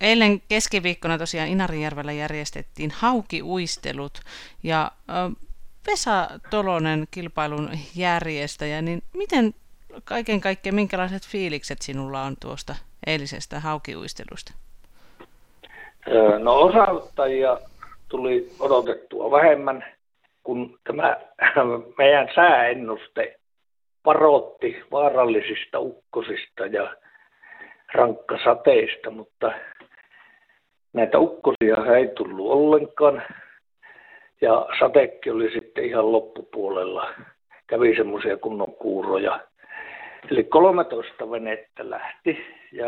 [0.00, 4.20] eilen keskiviikkona tosiaan Inarijärvellä järjestettiin haukiuistelut
[4.62, 4.90] ja
[5.86, 9.54] Vesa Tolonen kilpailun järjestäjä, niin miten
[10.04, 12.74] kaiken kaikkiaan, minkälaiset fiilikset sinulla on tuosta
[13.06, 14.52] eilisestä haukiuistelusta?
[16.38, 17.58] No osauttajia
[18.08, 19.84] tuli odotettua vähemmän,
[20.42, 21.16] kun tämä
[21.98, 23.38] meidän sääennuste
[24.04, 26.96] varoitti vaarallisista ukkosista ja
[27.94, 29.52] rankkasateista, mutta
[30.96, 33.22] näitä ukkosia ei tullut ollenkaan.
[34.40, 37.08] Ja satekki oli sitten ihan loppupuolella.
[37.66, 39.40] Kävi semmoisia kunnon kuuroja.
[40.30, 42.86] Eli 13 venettä lähti ja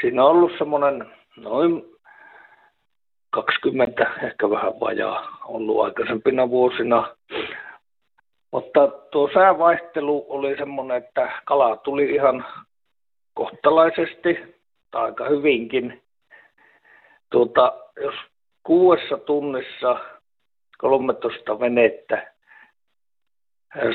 [0.00, 1.84] siinä on ollut semmoinen noin
[3.30, 7.16] 20, ehkä vähän vajaa ollut aikaisempina vuosina.
[8.50, 12.44] Mutta tuo säävaihtelu oli semmoinen, että kala tuli ihan
[13.34, 14.56] kohtalaisesti
[14.90, 16.01] tai aika hyvinkin.
[17.32, 18.14] Tuota, jos
[18.62, 20.00] kuudessa tunnissa
[20.78, 22.32] 13 venettä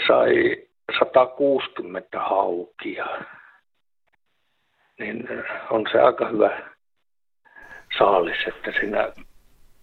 [0.08, 0.58] sai
[1.00, 3.08] 160 haukia,
[5.00, 5.28] niin
[5.70, 6.60] on se aika hyvä
[7.98, 9.14] saalis, että siinä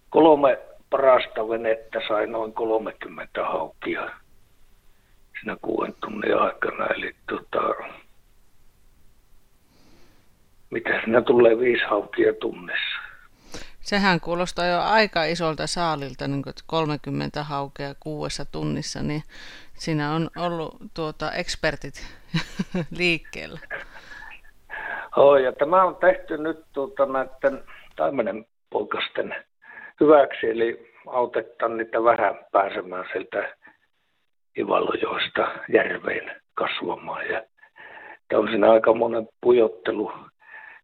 [0.09, 0.59] kolme
[0.89, 4.09] parasta venettä sai noin 30 haukia
[5.39, 6.87] siinä kuuden tunnin aikana.
[6.87, 7.73] Eli tota,
[10.69, 12.94] mitä siinä tulee viisi haukia tunnissa.
[13.85, 19.21] Sehän kuulostaa jo aika isolta saalilta, niin kuin 30 haukea kuudessa tunnissa, niin
[19.73, 21.93] siinä on ollut tuota, ekspertit
[22.99, 23.59] liikkeellä.
[25.15, 27.63] Oh, ja tämä on tehty nyt tuota, näiden
[27.95, 29.35] taimenen poikasten
[30.01, 33.55] hyväksi, eli autetaan niitä vähän pääsemään sieltä
[34.57, 37.25] Ivalojoista järveen kasvamaan.
[37.25, 37.43] Ja
[38.33, 40.11] on siinä aika monen pujottelu,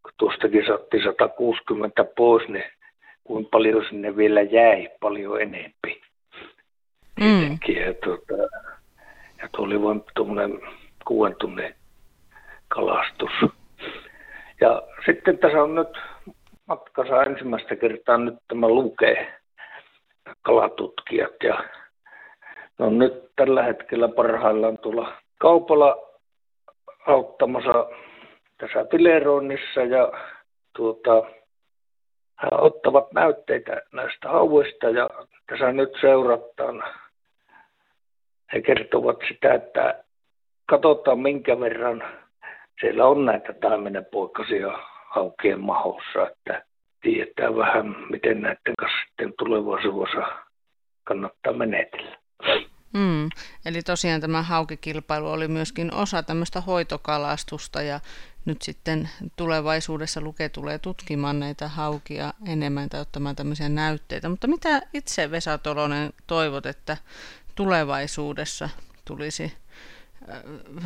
[0.03, 2.65] kun tuostakin saatti 160 pois, niin
[3.23, 6.01] kuin paljon sinne vielä jäi, paljon enempi.
[7.19, 7.57] Mm.
[7.67, 8.33] Ja, tuota,
[9.41, 10.61] ja tuo oli vain tuommoinen
[11.05, 11.75] kuuden tunnin
[12.67, 13.31] kalastus.
[14.61, 15.97] Ja sitten tässä on nyt
[16.67, 19.33] matkassa ensimmäistä kertaa nyt tämä lukee
[20.41, 21.63] kalatutkijat ja
[22.77, 25.97] no nyt tällä hetkellä parhaillaan tuolla kaupalla
[27.07, 27.89] auttamassa
[28.57, 30.11] tässä fileroinnissa ja
[30.75, 31.23] tuota,
[32.51, 35.09] ottavat näytteitä näistä hauista ja
[35.47, 36.83] tässä nyt seurataan.
[38.53, 40.03] He kertovat sitä, että
[40.65, 42.03] katsotaan minkä verran
[42.81, 46.63] siellä on näitä taimenenpoikasia haukien mahossa, että
[47.01, 50.27] tietää vähän, miten näiden kanssa sitten tulevaisuudessa
[51.03, 52.17] kannattaa menetellä.
[52.93, 53.29] Mm.
[53.65, 57.99] Eli tosiaan tämä haukikilpailu oli myöskin osa tämmöistä hoitokalastusta ja
[58.45, 64.29] nyt sitten tulevaisuudessa Luke tulee tutkimaan näitä haukia enemmän tai ottamaan tämmöisiä näytteitä.
[64.29, 66.97] Mutta mitä itse Vesa Tolonen toivot, että
[67.55, 68.69] tulevaisuudessa
[69.05, 69.53] tulisi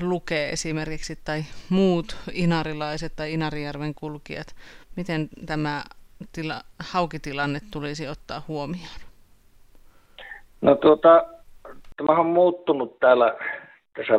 [0.02, 4.56] lukee esimerkiksi tai muut inarilaiset tai Inarijärven kulkijat,
[4.96, 5.84] miten tämä
[6.32, 9.00] tila, haukitilanne tulisi ottaa huomioon?
[10.62, 11.26] No tuota,
[11.98, 13.38] Tämä on muuttunut täällä
[13.96, 14.14] tässä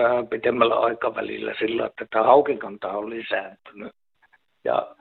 [0.00, 3.92] vähän pitemmällä aikavälillä sillä, että tämä haukikanta on lisääntynyt.
[4.64, 4.96] Ja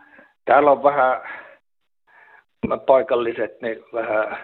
[0.46, 1.22] täällä on vähän
[2.86, 4.38] paikalliset niin vähän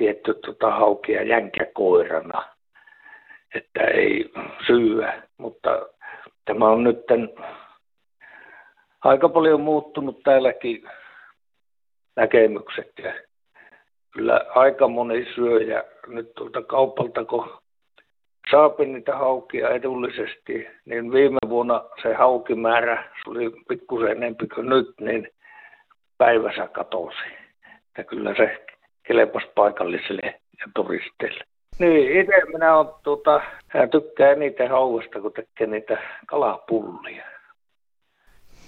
[0.00, 2.44] vietty tuota haukia jänkäkoirana,
[3.54, 4.32] että ei
[4.66, 5.86] syyä, mutta
[6.44, 6.98] tämä on nyt
[9.04, 10.88] aika paljon muuttunut täälläkin
[12.16, 13.14] näkemykset ja
[14.16, 17.50] kyllä aika moni syöjä nyt tuolta kaupalta, kun
[18.50, 24.94] saapi niitä haukia edullisesti, niin viime vuonna se haukimäärä, se oli pikkusen enempi kuin nyt,
[25.00, 25.28] niin
[26.18, 27.24] päivässä katosi.
[27.98, 28.64] Ja kyllä se
[29.02, 31.44] kelpasi paikallisille ja turisteille.
[31.78, 33.40] Niin, itse minä on, tuota,
[33.90, 37.24] tykkään eniten hauesta, kun tekee niitä kalapullia.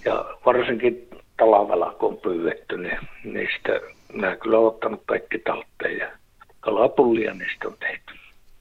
[0.05, 3.79] Ja varsinkin talvella, kun on pyydetty, niin niistä
[4.13, 6.11] minä kyllä ottanut kaikki talteen ja
[6.59, 8.08] kalapullia niistä on tehty.